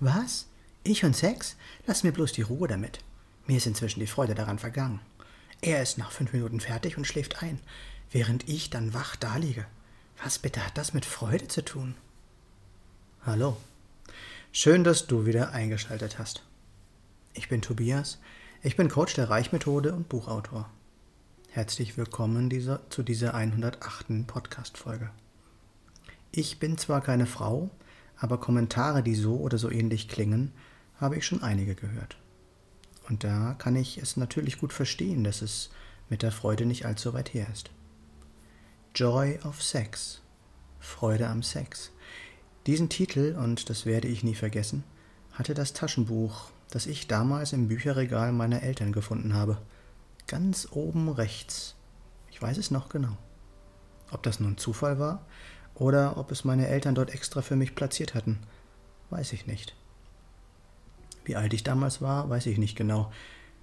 Was? 0.00 0.46
Ich 0.82 1.04
und 1.04 1.14
Sex? 1.14 1.56
Lass 1.86 2.04
mir 2.04 2.12
bloß 2.12 2.32
die 2.32 2.40
Ruhe 2.40 2.66
damit. 2.66 3.00
Mir 3.46 3.58
ist 3.58 3.66
inzwischen 3.66 4.00
die 4.00 4.06
Freude 4.06 4.34
daran 4.34 4.58
vergangen. 4.58 5.00
Er 5.60 5.82
ist 5.82 5.98
nach 5.98 6.10
fünf 6.10 6.32
Minuten 6.32 6.58
fertig 6.58 6.96
und 6.96 7.06
schläft 7.06 7.42
ein, 7.42 7.60
während 8.10 8.48
ich 8.48 8.70
dann 8.70 8.94
wach 8.94 9.14
daliege. 9.16 9.66
Was 10.24 10.38
bitte 10.38 10.64
hat 10.64 10.78
das 10.78 10.94
mit 10.94 11.04
Freude 11.04 11.48
zu 11.48 11.62
tun? 11.62 11.94
Hallo. 13.26 13.58
Schön, 14.52 14.84
dass 14.84 15.06
du 15.06 15.26
wieder 15.26 15.52
eingeschaltet 15.52 16.18
hast. 16.18 16.44
Ich 17.34 17.50
bin 17.50 17.60
Tobias, 17.60 18.18
ich 18.62 18.76
bin 18.76 18.88
Coach 18.88 19.14
der 19.14 19.28
Reichmethode 19.28 19.92
und 19.92 20.08
Buchautor. 20.08 20.70
Herzlich 21.50 21.98
willkommen 21.98 22.48
dieser, 22.48 22.88
zu 22.88 23.02
dieser 23.02 23.34
108. 23.34 24.26
Podcast-Folge. 24.26 25.10
Ich 26.32 26.58
bin 26.58 26.78
zwar 26.78 27.02
keine 27.02 27.26
Frau, 27.26 27.70
aber 28.20 28.38
Kommentare, 28.38 29.02
die 29.02 29.14
so 29.14 29.36
oder 29.36 29.58
so 29.58 29.70
ähnlich 29.70 30.06
klingen, 30.08 30.52
habe 30.96 31.16
ich 31.16 31.26
schon 31.26 31.42
einige 31.42 31.74
gehört. 31.74 32.18
Und 33.08 33.24
da 33.24 33.54
kann 33.54 33.74
ich 33.74 33.98
es 33.98 34.16
natürlich 34.16 34.58
gut 34.58 34.72
verstehen, 34.72 35.24
dass 35.24 35.42
es 35.42 35.70
mit 36.10 36.22
der 36.22 36.30
Freude 36.30 36.66
nicht 36.66 36.84
allzu 36.84 37.14
weit 37.14 37.32
her 37.32 37.46
ist. 37.50 37.70
Joy 38.94 39.38
of 39.44 39.62
Sex. 39.62 40.20
Freude 40.78 41.28
am 41.28 41.42
Sex. 41.42 41.90
Diesen 42.66 42.90
Titel, 42.90 43.36
und 43.38 43.70
das 43.70 43.86
werde 43.86 44.08
ich 44.08 44.22
nie 44.22 44.34
vergessen, 44.34 44.84
hatte 45.32 45.54
das 45.54 45.72
Taschenbuch, 45.72 46.50
das 46.70 46.86
ich 46.86 47.08
damals 47.08 47.52
im 47.52 47.68
Bücherregal 47.68 48.32
meiner 48.32 48.62
Eltern 48.62 48.92
gefunden 48.92 49.32
habe. 49.32 49.58
Ganz 50.26 50.68
oben 50.70 51.08
rechts. 51.08 51.74
Ich 52.30 52.40
weiß 52.40 52.58
es 52.58 52.70
noch 52.70 52.90
genau. 52.90 53.16
Ob 54.10 54.22
das 54.22 54.40
nun 54.40 54.58
Zufall 54.58 54.98
war 54.98 55.24
oder 55.80 56.18
ob 56.18 56.30
es 56.30 56.44
meine 56.44 56.68
Eltern 56.68 56.94
dort 56.94 57.12
extra 57.12 57.40
für 57.40 57.56
mich 57.56 57.74
platziert 57.74 58.14
hatten, 58.14 58.38
weiß 59.08 59.32
ich 59.32 59.46
nicht. 59.46 59.74
Wie 61.24 61.36
alt 61.36 61.54
ich 61.54 61.64
damals 61.64 62.02
war, 62.02 62.28
weiß 62.28 62.46
ich 62.46 62.58
nicht 62.58 62.76
genau. 62.76 63.10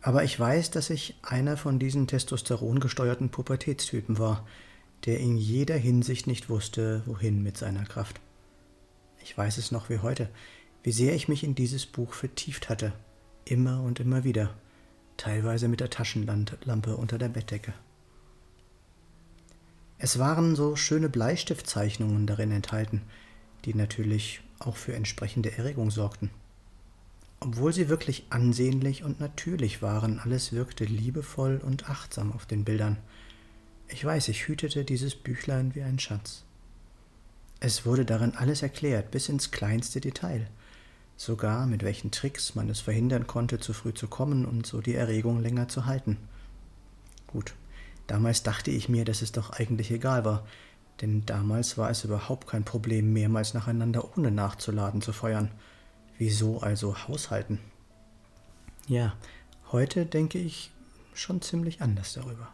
Aber 0.00 0.24
ich 0.24 0.40
weiß, 0.40 0.70
dass 0.70 0.88
ich 0.88 1.16
einer 1.22 1.58
von 1.58 1.78
diesen 1.78 2.06
testosterongesteuerten 2.06 3.28
Pubertätstypen 3.28 4.18
war, 4.18 4.46
der 5.04 5.20
in 5.20 5.36
jeder 5.36 5.76
Hinsicht 5.76 6.26
nicht 6.26 6.48
wusste, 6.48 7.02
wohin 7.04 7.42
mit 7.42 7.58
seiner 7.58 7.84
Kraft. 7.84 8.20
Ich 9.22 9.36
weiß 9.36 9.58
es 9.58 9.70
noch 9.70 9.90
wie 9.90 9.98
heute, 9.98 10.30
wie 10.82 10.92
sehr 10.92 11.14
ich 11.14 11.28
mich 11.28 11.44
in 11.44 11.54
dieses 11.54 11.84
Buch 11.84 12.14
vertieft 12.14 12.70
hatte, 12.70 12.94
immer 13.44 13.82
und 13.82 14.00
immer 14.00 14.24
wieder, 14.24 14.54
teilweise 15.18 15.68
mit 15.68 15.80
der 15.80 15.90
Taschenlampe 15.90 16.96
unter 16.96 17.18
der 17.18 17.28
Bettdecke. 17.28 17.74
Es 19.98 20.18
waren 20.18 20.54
so 20.54 20.76
schöne 20.76 21.08
Bleistiftzeichnungen 21.08 22.26
darin 22.26 22.52
enthalten, 22.52 23.02
die 23.64 23.74
natürlich 23.74 24.40
auch 24.60 24.76
für 24.76 24.94
entsprechende 24.94 25.56
Erregung 25.56 25.90
sorgten. 25.90 26.30
Obwohl 27.40 27.72
sie 27.72 27.88
wirklich 27.88 28.26
ansehnlich 28.30 29.02
und 29.02 29.20
natürlich 29.20 29.82
waren, 29.82 30.20
alles 30.20 30.52
wirkte 30.52 30.84
liebevoll 30.84 31.60
und 31.64 31.88
achtsam 31.88 32.32
auf 32.32 32.46
den 32.46 32.64
Bildern. 32.64 32.96
Ich 33.88 34.04
weiß, 34.04 34.28
ich 34.28 34.46
hütete 34.46 34.84
dieses 34.84 35.14
Büchlein 35.14 35.74
wie 35.74 35.82
ein 35.82 35.98
Schatz. 35.98 36.44
Es 37.60 37.84
wurde 37.84 38.04
darin 38.04 38.34
alles 38.36 38.62
erklärt, 38.62 39.10
bis 39.10 39.28
ins 39.28 39.50
kleinste 39.50 40.00
Detail. 40.00 40.46
Sogar 41.16 41.66
mit 41.66 41.82
welchen 41.82 42.12
Tricks 42.12 42.54
man 42.54 42.68
es 42.70 42.80
verhindern 42.80 43.26
konnte, 43.26 43.58
zu 43.58 43.72
früh 43.72 43.92
zu 43.92 44.06
kommen 44.06 44.44
und 44.44 44.66
so 44.66 44.80
die 44.80 44.94
Erregung 44.94 45.42
länger 45.42 45.68
zu 45.68 45.86
halten. 45.86 46.18
Gut, 47.26 47.54
damals 48.08 48.42
dachte 48.42 48.72
ich 48.72 48.88
mir, 48.88 49.04
dass 49.04 49.22
es 49.22 49.30
doch 49.30 49.50
eigentlich 49.50 49.92
egal 49.92 50.24
war, 50.24 50.44
denn 51.00 51.24
damals 51.24 51.78
war 51.78 51.90
es 51.90 52.02
überhaupt 52.04 52.48
kein 52.48 52.64
Problem, 52.64 53.12
mehrmals 53.12 53.54
nacheinander 53.54 54.16
ohne 54.16 54.32
nachzuladen 54.32 55.00
zu 55.00 55.12
feuern. 55.12 55.52
Wieso 56.18 56.60
also 56.60 57.06
haushalten? 57.06 57.60
Ja, 58.88 59.14
heute 59.70 60.04
denke 60.04 60.38
ich 60.38 60.72
schon 61.14 61.40
ziemlich 61.40 61.80
anders 61.80 62.14
darüber. 62.14 62.48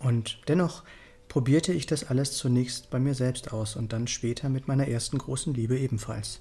Und 0.00 0.40
dennoch 0.48 0.82
probierte 1.28 1.72
ich 1.72 1.86
das 1.86 2.04
alles 2.04 2.32
zunächst 2.32 2.90
bei 2.90 2.98
mir 2.98 3.14
selbst 3.14 3.52
aus 3.52 3.76
und 3.76 3.92
dann 3.92 4.06
später 4.06 4.48
mit 4.48 4.68
meiner 4.68 4.88
ersten 4.88 5.18
großen 5.18 5.54
Liebe 5.54 5.78
ebenfalls. 5.78 6.40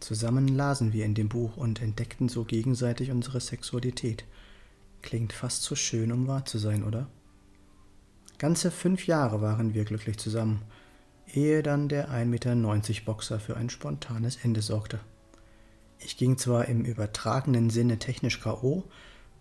Zusammen 0.00 0.48
lasen 0.48 0.92
wir 0.92 1.04
in 1.04 1.14
dem 1.14 1.28
Buch 1.28 1.56
und 1.56 1.82
entdeckten 1.82 2.28
so 2.28 2.44
gegenseitig 2.44 3.10
unsere 3.10 3.40
Sexualität. 3.40 4.24
Klingt 5.08 5.32
fast 5.32 5.62
zu 5.62 5.74
schön, 5.74 6.12
um 6.12 6.26
wahr 6.26 6.44
zu 6.44 6.58
sein, 6.58 6.84
oder? 6.84 7.08
Ganze 8.36 8.70
fünf 8.70 9.06
Jahre 9.06 9.40
waren 9.40 9.72
wir 9.72 9.86
glücklich 9.86 10.18
zusammen, 10.18 10.60
ehe 11.32 11.62
dann 11.62 11.88
der 11.88 12.10
1,90 12.10 12.26
Meter 12.26 12.54
Boxer 13.06 13.40
für 13.40 13.56
ein 13.56 13.70
spontanes 13.70 14.36
Ende 14.44 14.60
sorgte. 14.60 15.00
Ich 15.98 16.18
ging 16.18 16.36
zwar 16.36 16.66
im 16.66 16.84
übertragenen 16.84 17.70
Sinne 17.70 17.98
technisch 17.98 18.38
K.O. 18.42 18.84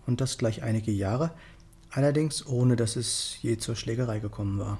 und 0.05 0.21
das 0.21 0.37
gleich 0.37 0.63
einige 0.63 0.93
Jahre, 0.93 1.31
allerdings 1.89 2.47
ohne 2.47 2.77
dass 2.77 2.95
es 2.95 3.37
je 3.41 3.57
zur 3.57 3.75
Schlägerei 3.75 4.19
gekommen 4.19 4.59
war. 4.59 4.79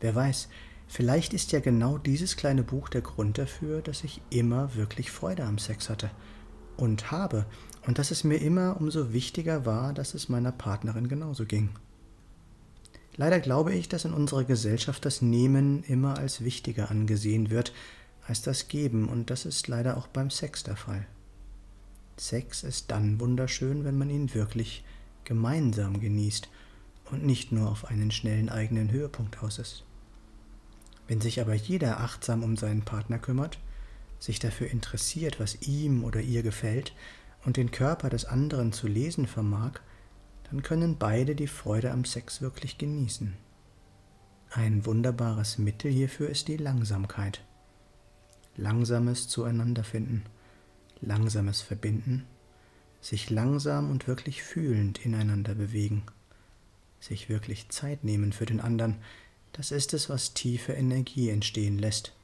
Wer 0.00 0.14
weiß, 0.14 0.48
vielleicht 0.88 1.34
ist 1.34 1.52
ja 1.52 1.60
genau 1.60 1.98
dieses 1.98 2.38
kleine 2.38 2.62
Buch 2.62 2.88
der 2.88 3.02
Grund 3.02 3.36
dafür, 3.36 3.82
dass 3.82 4.04
ich 4.04 4.22
immer 4.30 4.74
wirklich 4.74 5.10
Freude 5.10 5.44
am 5.44 5.58
Sex 5.58 5.90
hatte 5.90 6.10
und 6.76 7.10
habe 7.10 7.46
und 7.86 7.98
dass 7.98 8.10
es 8.10 8.24
mir 8.24 8.36
immer 8.36 8.80
umso 8.80 9.12
wichtiger 9.12 9.66
war, 9.66 9.92
dass 9.92 10.14
es 10.14 10.28
meiner 10.28 10.52
Partnerin 10.52 11.08
genauso 11.08 11.44
ging. 11.44 11.70
Leider 13.16 13.38
glaube 13.38 13.74
ich, 13.74 13.88
dass 13.88 14.04
in 14.04 14.12
unserer 14.12 14.44
Gesellschaft 14.44 15.04
das 15.04 15.22
Nehmen 15.22 15.84
immer 15.84 16.18
als 16.18 16.42
wichtiger 16.42 16.90
angesehen 16.90 17.50
wird 17.50 17.72
als 18.26 18.42
das 18.42 18.68
Geben, 18.68 19.08
und 19.08 19.30
das 19.30 19.44
ist 19.44 19.68
leider 19.68 19.96
auch 19.96 20.06
beim 20.06 20.30
Sex 20.30 20.62
der 20.62 20.76
Fall. 20.76 21.06
Sex 22.16 22.62
ist 22.62 22.90
dann 22.90 23.20
wunderschön, 23.20 23.84
wenn 23.84 23.98
man 23.98 24.08
ihn 24.08 24.34
wirklich 24.34 24.84
gemeinsam 25.24 26.00
genießt 26.00 26.48
und 27.10 27.24
nicht 27.24 27.52
nur 27.52 27.70
auf 27.70 27.84
einen 27.84 28.10
schnellen 28.10 28.48
eigenen 28.48 28.90
Höhepunkt 28.90 29.42
aus 29.42 29.58
ist. 29.58 29.84
Wenn 31.06 31.20
sich 31.20 31.40
aber 31.40 31.54
jeder 31.54 32.00
achtsam 32.00 32.42
um 32.42 32.56
seinen 32.56 32.82
Partner 32.82 33.18
kümmert, 33.18 33.58
sich 34.24 34.38
dafür 34.38 34.70
interessiert, 34.70 35.40
was 35.40 35.62
ihm 35.62 36.04
oder 36.04 36.20
ihr 36.20 36.42
gefällt 36.42 36.92
und 37.44 37.56
den 37.56 37.70
Körper 37.70 38.08
des 38.08 38.24
anderen 38.24 38.72
zu 38.72 38.88
lesen 38.88 39.26
vermag, 39.26 39.80
dann 40.50 40.62
können 40.62 40.96
beide 40.98 41.34
die 41.34 41.46
Freude 41.46 41.90
am 41.90 42.04
Sex 42.04 42.40
wirklich 42.40 42.78
genießen. 42.78 43.34
Ein 44.50 44.86
wunderbares 44.86 45.58
Mittel 45.58 45.90
hierfür 45.90 46.30
ist 46.30 46.48
die 46.48 46.56
Langsamkeit. 46.56 47.44
Langsames 48.56 49.28
Zueinanderfinden, 49.28 50.22
langsames 51.00 51.60
Verbinden 51.60 52.24
sich 53.04 53.28
langsam 53.28 53.90
und 53.90 54.08
wirklich 54.08 54.42
fühlend 54.42 55.04
ineinander 55.04 55.54
bewegen, 55.54 56.04
sich 57.00 57.28
wirklich 57.28 57.68
Zeit 57.68 58.02
nehmen 58.02 58.32
für 58.32 58.46
den 58.46 58.60
anderen, 58.60 58.96
das 59.52 59.72
ist 59.72 59.92
es, 59.92 60.08
was 60.08 60.32
tiefe 60.32 60.72
Energie 60.72 61.28
entstehen 61.28 61.78
lässt, 61.78 62.14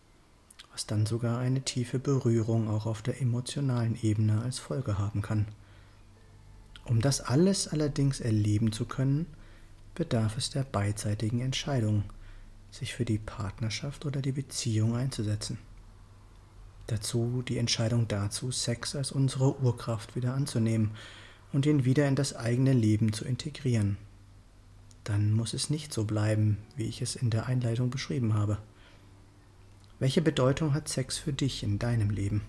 was 0.72 0.86
dann 0.86 1.06
sogar 1.06 1.38
eine 1.38 1.62
tiefe 1.62 1.98
Berührung 1.98 2.69
auch 2.69 2.86
auf 2.86 3.03
der 3.03 3.20
emotionalen 3.20 3.98
Ebene 4.03 4.41
als 4.42 4.58
Folge 4.58 4.98
haben 4.98 5.22
kann. 5.22 5.47
Um 6.84 7.00
das 7.00 7.20
alles 7.20 7.69
allerdings 7.69 8.20
erleben 8.20 8.72
zu 8.72 8.84
können, 8.84 9.26
bedarf 9.94 10.36
es 10.36 10.50
der 10.50 10.64
beidseitigen 10.64 11.41
Entscheidung, 11.41 12.04
sich 12.70 12.94
für 12.94 13.04
die 13.04 13.19
Partnerschaft 13.19 14.06
oder 14.06 14.22
die 14.22 14.32
Beziehung 14.32 14.97
einzusetzen. 14.97 15.59
Dazu 16.86 17.42
die 17.47 17.59
Entscheidung 17.59 18.09
dazu, 18.09 18.50
Sex 18.50 18.97
als 18.97 19.12
unsere 19.12 19.60
Urkraft 19.60 20.16
wieder 20.16 20.34
anzunehmen 20.34 20.92
und 21.53 21.66
ihn 21.66 21.84
wieder 21.84 22.09
in 22.09 22.16
das 22.16 22.34
eigene 22.34 22.72
Leben 22.72 23.12
zu 23.12 23.24
integrieren. 23.24 23.97
Dann 25.04 25.33
muss 25.33 25.54
es 25.54 25.71
nicht 25.71 25.92
so 25.92 26.04
bleiben, 26.04 26.59
wie 26.77 26.86
ich 26.86 27.03
es 27.03 27.16
in 27.16 27.30
der 27.30 27.47
Einleitung 27.47 27.91
beschrieben 27.91 28.34
habe. 28.34 28.59
Welche 30.00 30.22
Bedeutung 30.22 30.72
hat 30.72 30.88
Sex 30.88 31.18
für 31.18 31.34
dich 31.34 31.62
in 31.62 31.78
deinem 31.78 32.08
Leben? 32.08 32.41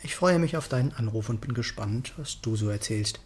Ich 0.00 0.14
freue 0.14 0.38
mich 0.38 0.56
auf 0.56 0.68
deinen 0.68 0.92
Anruf 0.92 1.28
und 1.28 1.40
bin 1.40 1.52
gespannt, 1.52 2.14
was 2.16 2.40
du 2.40 2.54
so 2.54 2.68
erzählst, 2.68 3.18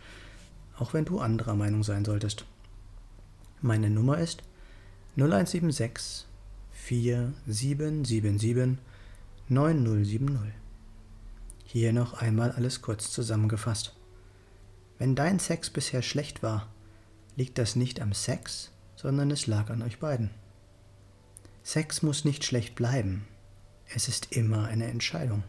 auch 0.78 0.94
wenn 0.94 1.04
du 1.04 1.20
anderer 1.20 1.54
Meinung 1.54 1.84
sein 1.84 2.06
solltest. 2.06 2.46
Meine 3.60 3.90
Nummer 3.90 4.16
ist 4.16 4.42
0176 5.16 6.26
4777 6.72 8.78
9070. 9.48 10.38
Hier 11.66 11.92
noch 11.92 12.14
einmal 12.14 12.52
alles 12.52 12.80
kurz 12.80 13.10
zusammengefasst. 13.10 13.94
Wenn 14.96 15.14
dein 15.14 15.38
Sex 15.38 15.68
bisher 15.68 16.00
schlecht 16.00 16.42
war, 16.42 16.72
liegt 17.36 17.58
das 17.58 17.76
nicht 17.76 18.00
am 18.00 18.14
Sex, 18.14 18.70
sondern 18.96 19.30
es 19.30 19.46
lag 19.46 19.68
an 19.68 19.82
euch 19.82 19.98
beiden. 19.98 20.30
Sex 21.62 22.02
muss 22.02 22.24
nicht 22.24 22.44
schlecht 22.44 22.74
bleiben. 22.74 23.24
Es 23.94 24.08
ist 24.08 24.34
immer 24.36 24.64
eine 24.64 24.86
Entscheidung. 24.86 25.44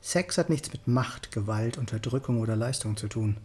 Sex 0.00 0.38
hat 0.38 0.48
nichts 0.50 0.72
mit 0.72 0.88
Macht, 0.88 1.30
Gewalt, 1.30 1.78
Unterdrückung 1.78 2.40
oder 2.40 2.56
Leistung 2.56 2.96
zu 2.96 3.06
tun. 3.08 3.36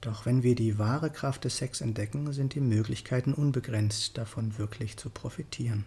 Doch 0.00 0.24
wenn 0.26 0.44
wir 0.44 0.54
die 0.54 0.78
wahre 0.78 1.10
Kraft 1.10 1.42
des 1.44 1.56
Sex 1.56 1.80
entdecken, 1.80 2.32
sind 2.32 2.54
die 2.54 2.60
Möglichkeiten 2.60 3.34
unbegrenzt, 3.34 4.16
davon 4.16 4.58
wirklich 4.58 4.96
zu 4.96 5.10
profitieren. 5.10 5.86